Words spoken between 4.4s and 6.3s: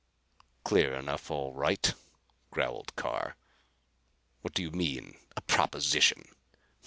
"What do you mean a proposition?"